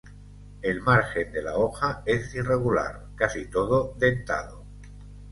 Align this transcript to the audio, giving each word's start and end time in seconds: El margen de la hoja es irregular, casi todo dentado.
El 0.63 0.81
margen 0.81 1.31
de 1.31 1.43
la 1.43 1.57
hoja 1.57 2.01
es 2.07 2.33
irregular, 2.33 3.05
casi 3.15 3.45
todo 3.51 3.93
dentado. 3.99 4.65